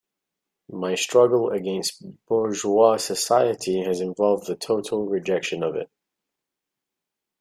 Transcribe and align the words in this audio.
My 0.71 0.95
struggle 0.95 1.51
against 1.51 2.03
bourgeois 2.25 2.97
society 2.97 3.83
has 3.83 4.01
involved 4.01 4.47
the 4.47 4.55
total 4.55 5.05
rejection 5.05 5.61
of 5.61 5.75
it. 5.75 5.91